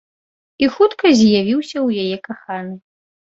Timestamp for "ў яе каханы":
1.73-2.73